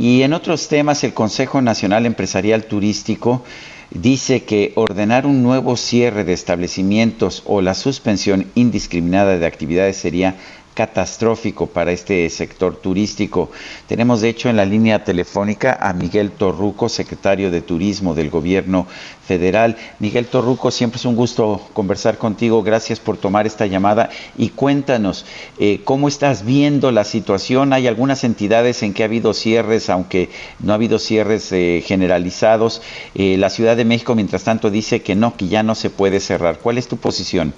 [0.00, 3.44] Y en otros temas, el Consejo Nacional Empresarial Turístico
[3.90, 10.36] dice que ordenar un nuevo cierre de establecimientos o la suspensión indiscriminada de actividades sería
[10.80, 13.50] catastrófico para este sector turístico.
[13.86, 18.86] Tenemos de hecho en la línea telefónica a Miguel Torruco, secretario de Turismo del Gobierno
[19.26, 19.76] Federal.
[19.98, 22.62] Miguel Torruco, siempre es un gusto conversar contigo.
[22.62, 24.08] Gracias por tomar esta llamada
[24.38, 25.26] y cuéntanos
[25.58, 27.74] eh, cómo estás viendo la situación.
[27.74, 32.80] Hay algunas entidades en que ha habido cierres, aunque no ha habido cierres eh, generalizados.
[33.14, 36.20] Eh, la Ciudad de México, mientras tanto, dice que no, que ya no se puede
[36.20, 36.58] cerrar.
[36.58, 37.52] ¿Cuál es tu posición?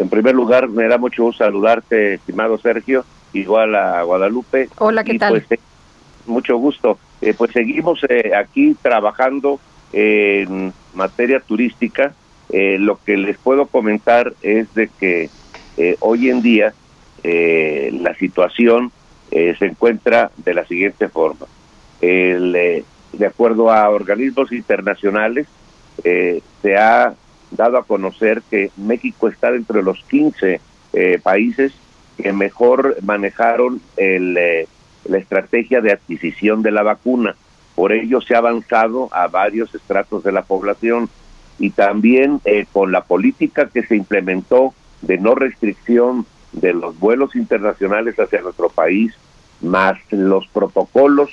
[0.00, 4.70] En primer lugar, me da mucho gusto saludarte, estimado Sergio, igual a Guadalupe.
[4.78, 5.32] Hola, ¿qué tal?
[5.32, 5.60] Pues, eh,
[6.24, 6.98] mucho gusto.
[7.20, 9.60] Eh, pues seguimos eh, aquí trabajando
[9.92, 12.14] en materia turística.
[12.50, 15.28] lo que les puedo comentar es de que
[16.00, 16.72] hoy en día
[17.22, 18.90] la situación
[19.30, 21.46] se encuentra de la siguiente forma.
[22.00, 22.52] El,
[23.12, 25.46] de acuerdo a organismos internacionales,
[26.02, 27.14] se ha
[27.50, 30.60] dado a conocer que México está dentro de los 15
[30.92, 31.72] eh, países
[32.16, 34.68] que mejor manejaron el, eh,
[35.04, 37.34] la estrategia de adquisición de la vacuna.
[37.74, 41.08] Por ello se ha avanzado a varios estratos de la población
[41.58, 47.36] y también eh, con la política que se implementó de no restricción de los vuelos
[47.36, 49.14] internacionales hacia nuestro país,
[49.60, 51.30] más los protocolos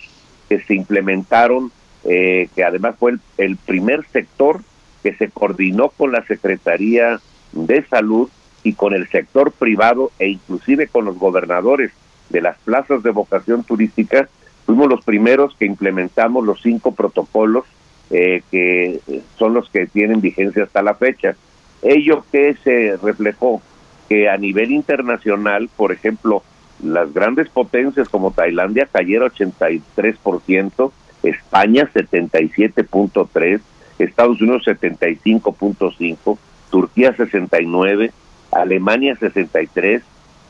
[0.47, 1.71] que se implementaron,
[2.03, 4.61] que además fue el primer sector
[5.07, 7.21] que se coordinó con la Secretaría
[7.53, 8.29] de Salud
[8.63, 11.91] y con el sector privado e inclusive con los gobernadores
[12.29, 14.27] de las plazas de vocación turística,
[14.65, 17.63] fuimos los primeros que implementamos los cinco protocolos
[18.09, 18.99] eh, que
[19.37, 21.37] son los que tienen vigencia hasta la fecha.
[21.81, 23.61] Ello que se reflejó
[24.09, 26.43] que a nivel internacional, por ejemplo,
[26.83, 30.91] las grandes potencias como Tailandia cayeron 83%,
[31.23, 33.61] España 77.3%,
[33.99, 36.37] Estados Unidos 75.5,
[36.69, 38.11] Turquía 69,
[38.51, 40.03] Alemania 63,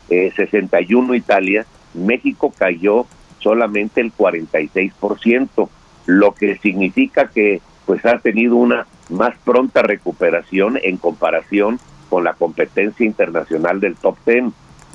[0.07, 3.05] 61 eh, Italia, México cayó
[3.39, 5.69] solamente el 46%,
[6.05, 11.79] lo que significa que pues ha tenido una más pronta recuperación en comparación
[12.09, 14.45] con la competencia internacional del top 10.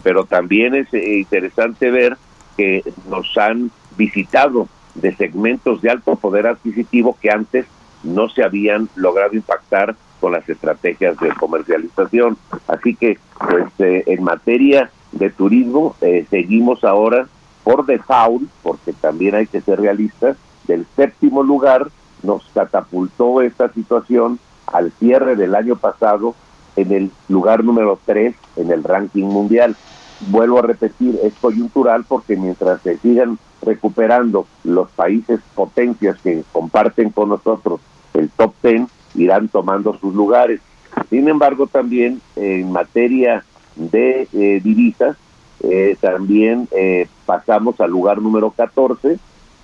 [0.03, 2.17] Pero también es eh, interesante ver
[2.57, 7.67] que nos han visitado de segmentos de alto poder adquisitivo que antes
[8.03, 12.37] no se habían logrado impactar con las estrategias de comercialización.
[12.69, 17.27] Así que, pues, eh, en materia de turismo, eh, seguimos ahora
[17.65, 20.37] por default, porque también hay que ser realistas,
[20.67, 21.89] del séptimo lugar
[22.23, 26.35] nos catapultó esta situación al cierre del año pasado
[26.77, 29.77] en el lugar número 3 en el ranking mundial.
[30.29, 37.11] Vuelvo a repetir, es coyuntural porque mientras se sigan recuperando los países potencias que comparten
[37.11, 37.81] con nosotros
[38.15, 40.61] el top ten irán tomando sus lugares.
[41.11, 43.45] Sin embargo, también en materia
[43.77, 45.17] de eh, divisas,
[45.63, 49.19] eh, también eh, pasamos al lugar número 14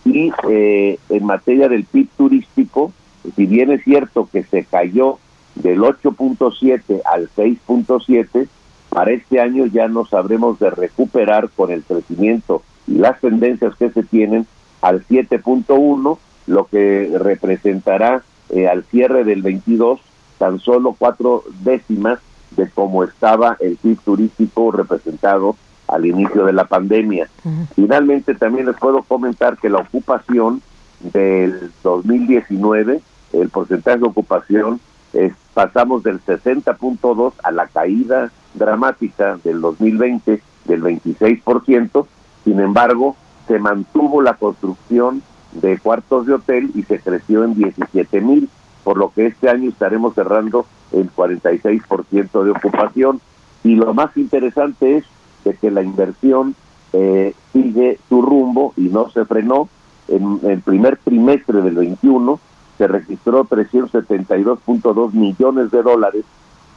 [0.04, 2.92] y en materia del PIB turístico,
[3.36, 5.18] si bien es cierto que se cayó
[5.54, 8.48] del 8.7 al 6.7,
[8.88, 13.90] para este año ya nos sabremos de recuperar con el crecimiento y las tendencias que
[13.90, 14.46] se tienen
[14.80, 20.00] al 7.1, lo que representará eh, al cierre del 22
[20.38, 22.20] tan solo cuatro décimas
[22.52, 25.56] de cómo estaba el PIB turístico representado
[25.88, 27.28] al inicio de la pandemia.
[27.74, 30.62] Finalmente también les puedo comentar que la ocupación
[31.00, 33.00] del 2019,
[33.32, 34.80] el porcentaje de ocupación,
[35.12, 42.06] es, pasamos del 60.2 a la caída dramática del 2020 del 26%,
[42.44, 43.16] sin embargo,
[43.46, 45.22] se mantuvo la construcción
[45.52, 48.48] de cuartos de hotel y se creció en 17 mil,
[48.84, 53.20] por lo que este año estaremos cerrando el 46% de ocupación.
[53.64, 55.04] Y lo más interesante es
[55.44, 56.54] de que la inversión
[56.92, 59.68] eh, sigue su rumbo y no se frenó.
[60.08, 62.40] En el primer trimestre del 21
[62.78, 66.24] se registró 372.2 millones de dólares,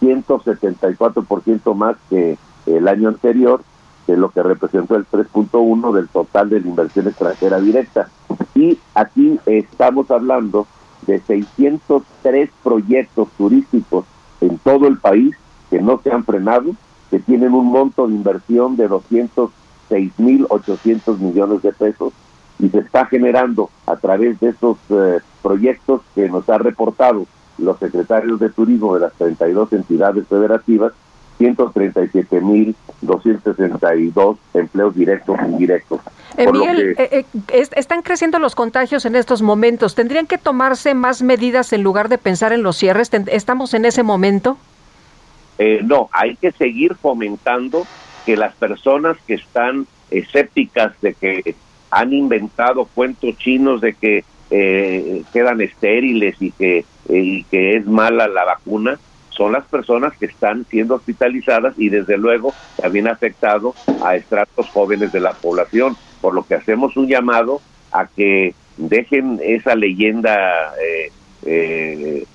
[0.01, 3.61] 174% más que el año anterior,
[4.05, 8.09] que lo que representó el 3.1 del total de la inversión extranjera directa.
[8.55, 10.67] Y aquí estamos hablando
[11.07, 14.05] de 603 proyectos turísticos
[14.41, 15.35] en todo el país
[15.69, 16.75] que no se han frenado,
[17.09, 22.11] que tienen un monto de inversión de 206.800 millones de pesos
[22.59, 27.25] y se está generando a través de estos eh, proyectos que nos ha reportado
[27.57, 30.93] los secretarios de turismo de las 32 entidades federativas,
[31.41, 35.99] 137.262 empleos directos e indirectos.
[36.37, 39.95] Eh, Miguel, eh, están creciendo los contagios en estos momentos.
[39.95, 43.11] ¿Tendrían que tomarse más medidas en lugar de pensar en los cierres?
[43.27, 44.57] ¿Estamos en ese momento?
[45.83, 47.85] no, hay que seguir fomentando
[48.25, 51.55] que las personas que están escépticas de que
[51.91, 57.85] han inventado cuentos chinos de que eh, quedan estériles y que, eh, y que es
[57.85, 58.99] mala la vacuna,
[59.31, 63.73] son las personas que están siendo hospitalizadas y desde luego también afectado
[64.03, 67.61] a estratos jóvenes de la población, por lo que hacemos un llamado
[67.91, 70.73] a que dejen esa leyenda
[71.43, 72.25] eh,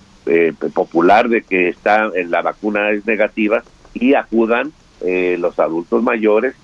[0.74, 3.62] popular de que está en la vacuna es negativa
[3.94, 6.54] y acudan los adultos mayores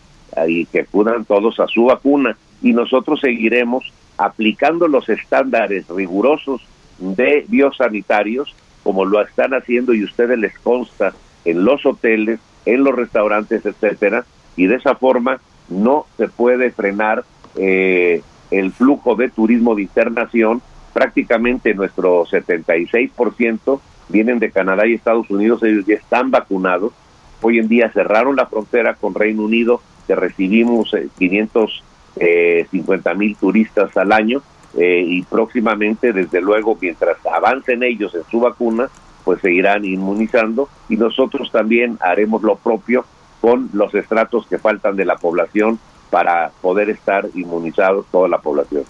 [0.48, 2.36] y que acudan todos a su vacuna.
[2.62, 6.62] Y nosotros seguiremos aplicando los estándares rigurosos
[6.98, 11.14] de biosanitarios como lo están haciendo y ustedes les consta
[11.44, 14.24] en los hoteles, en los restaurantes, etcétera,
[14.56, 17.24] y de esa forma no se puede frenar
[17.56, 20.62] eh, el flujo de turismo de internación.
[20.92, 26.92] Prácticamente nuestro 76% vienen de Canadá y Estados Unidos, ellos ya están vacunados.
[27.40, 31.84] Hoy en día cerraron la frontera con Reino Unido, que recibimos 500
[32.16, 34.42] eh, eh, 50 mil turistas al año
[34.76, 38.88] eh, y próximamente, desde luego, mientras avancen ellos en su vacuna,
[39.24, 43.04] pues seguirán inmunizando y nosotros también haremos lo propio
[43.40, 45.78] con los estratos que faltan de la población
[46.10, 48.84] para poder estar inmunizados toda la población.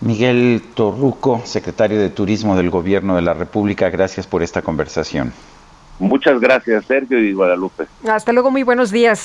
[0.00, 5.32] Miguel Torruco, secretario de Turismo del Gobierno de la República, gracias por esta conversación.
[5.98, 7.84] Muchas gracias, Sergio y Guadalupe.
[8.06, 9.24] Hasta luego, muy buenos días.